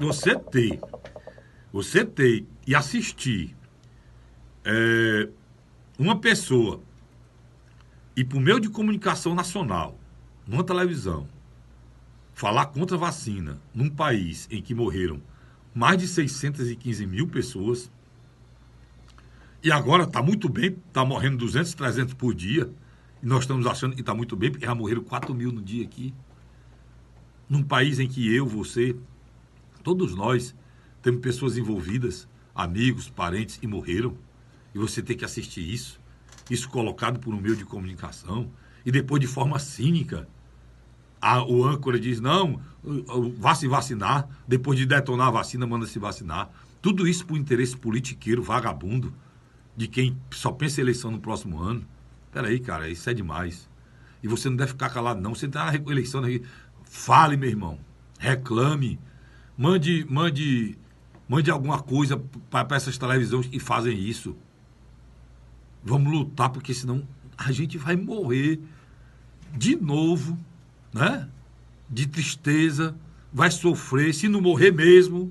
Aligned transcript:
você 0.00 0.34
ter, 0.34 0.80
você 1.70 2.04
ter 2.04 2.46
e 2.66 2.74
assistir 2.74 3.54
é, 4.64 5.28
uma 5.98 6.18
pessoa 6.18 6.80
e 8.16 8.24
por 8.24 8.40
meio 8.40 8.58
de 8.58 8.70
comunicação 8.70 9.34
nacional, 9.34 9.98
numa 10.46 10.64
televisão, 10.64 11.28
falar 12.32 12.66
contra 12.66 12.96
a 12.96 13.00
vacina 13.00 13.60
num 13.74 13.90
país 13.90 14.48
em 14.50 14.62
que 14.62 14.74
morreram 14.74 15.22
mais 15.74 15.98
de 15.98 16.08
615 16.08 17.06
mil 17.06 17.28
pessoas, 17.28 17.90
e 19.62 19.70
agora 19.70 20.04
está 20.04 20.22
muito 20.22 20.48
bem, 20.48 20.76
está 20.88 21.04
morrendo 21.04 21.36
200, 21.36 21.74
300 21.74 22.14
por 22.14 22.34
dia, 22.34 22.70
e 23.22 23.26
nós 23.26 23.40
estamos 23.40 23.66
achando 23.66 23.94
que 23.94 24.00
está 24.00 24.14
muito 24.14 24.34
bem, 24.34 24.50
porque 24.50 24.64
já 24.64 24.74
morreram 24.74 25.04
4 25.04 25.34
mil 25.34 25.52
no 25.52 25.60
dia 25.60 25.84
aqui. 25.84 26.14
Num 27.46 27.62
país 27.62 27.98
em 27.98 28.08
que 28.08 28.34
eu, 28.34 28.46
você, 28.46 28.96
todos 29.82 30.14
nós, 30.14 30.54
temos 31.02 31.20
pessoas 31.20 31.56
envolvidas, 31.56 32.28
amigos, 32.54 33.08
parentes, 33.08 33.58
e 33.62 33.66
morreram. 33.66 34.16
E 34.74 34.78
você 34.78 35.02
tem 35.02 35.16
que 35.16 35.24
assistir 35.24 35.68
isso. 35.68 36.00
Isso 36.48 36.68
colocado 36.68 37.18
por 37.18 37.34
um 37.34 37.40
meio 37.40 37.56
de 37.56 37.64
comunicação. 37.64 38.50
E 38.84 38.90
depois, 38.90 39.20
de 39.20 39.26
forma 39.26 39.58
cínica, 39.58 40.28
a, 41.20 41.42
o 41.42 41.64
âncora 41.64 41.98
diz: 41.98 42.20
não, 42.20 42.60
vá 43.38 43.54
se 43.54 43.68
vacinar. 43.68 44.28
Depois 44.46 44.78
de 44.78 44.86
detonar 44.86 45.28
a 45.28 45.32
vacina, 45.32 45.66
manda 45.66 45.86
se 45.86 45.98
vacinar. 45.98 46.50
Tudo 46.80 47.06
isso 47.06 47.26
por 47.26 47.36
interesse 47.36 47.76
politiqueiro, 47.76 48.42
vagabundo, 48.42 49.12
de 49.76 49.86
quem 49.86 50.16
só 50.30 50.50
pensa 50.50 50.80
em 50.80 50.84
eleição 50.84 51.10
no 51.10 51.20
próximo 51.20 51.60
ano. 51.60 51.84
Peraí, 52.32 52.58
cara, 52.58 52.88
isso 52.88 53.08
é 53.10 53.14
demais. 53.14 53.68
E 54.22 54.28
você 54.28 54.48
não 54.48 54.56
deve 54.56 54.72
ficar 54.72 54.90
calado, 54.90 55.20
não. 55.20 55.34
Você 55.34 55.46
está 55.46 55.66
na 55.66 55.74
eleição. 55.74 56.22
Fale, 56.84 57.36
meu 57.36 57.48
irmão. 57.48 57.78
Reclame. 58.18 58.98
Mande, 59.60 60.06
mande, 60.08 60.78
mande 61.28 61.50
alguma 61.50 61.82
coisa 61.82 62.16
para 62.48 62.76
essas 62.76 62.96
televisões 62.96 63.46
que 63.46 63.60
fazem 63.60 63.94
isso. 63.94 64.34
Vamos 65.84 66.10
lutar, 66.10 66.48
porque 66.48 66.72
senão 66.72 67.06
a 67.36 67.52
gente 67.52 67.76
vai 67.76 67.94
morrer 67.94 68.58
de 69.54 69.76
novo, 69.76 70.38
né? 70.94 71.28
De 71.90 72.08
tristeza, 72.08 72.96
vai 73.30 73.50
sofrer, 73.50 74.14
se 74.14 74.28
não 74.28 74.40
morrer 74.40 74.70
mesmo, 74.70 75.30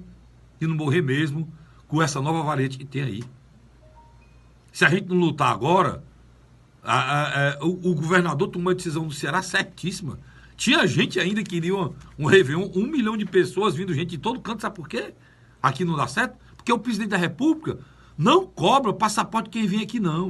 se 0.60 0.68
não 0.68 0.76
morrer 0.76 1.02
mesmo, 1.02 1.52
com 1.88 2.00
essa 2.00 2.22
nova 2.22 2.44
variante 2.44 2.78
que 2.78 2.86
tem 2.86 3.02
aí. 3.02 3.24
Se 4.72 4.86
a 4.86 4.90
gente 4.90 5.10
não 5.10 5.18
lutar 5.18 5.52
agora, 5.52 6.04
a, 6.84 7.00
a, 7.00 7.54
a, 7.54 7.66
o, 7.66 7.90
o, 7.90 7.96
governador 7.96 8.50
tomou 8.50 8.70
a 8.70 8.76
decisão 8.76 9.08
do 9.08 9.14
Ceará 9.14 9.42
certíssima. 9.42 10.20
Tinha 10.60 10.86
gente 10.86 11.18
ainda 11.22 11.42
que 11.42 11.52
queria 11.52 11.74
um, 11.74 11.94
um 12.18 12.26
Réveillon, 12.26 12.70
um 12.76 12.86
milhão 12.86 13.16
de 13.16 13.26
pessoas 13.26 13.76
vindo, 13.76 13.94
gente 13.94 14.10
de 14.10 14.18
todo 14.18 14.42
canto, 14.42 14.62
sabe 14.62 14.76
por 14.76 14.90
quê? 14.90 15.14
Aqui 15.64 15.86
não 15.86 15.96
dá 15.96 16.06
certo? 16.06 16.38
Porque 16.58 16.70
o 16.70 16.78
presidente 16.78 17.12
da 17.12 17.18
República 17.18 17.80
não 18.18 18.46
cobra 18.46 18.92
passaporte 18.92 19.50
quem 19.50 19.66
vem 19.66 19.82
aqui, 19.82 20.02
não. 20.02 20.28